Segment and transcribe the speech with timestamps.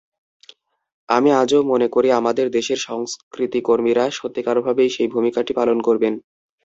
[1.09, 6.13] আমি আজও মনে করি আমাদের দেশের সংস্কৃতিকর্মীরা সত্যিকারভাবেই সেই ভূমিকাটি পালন করবেন।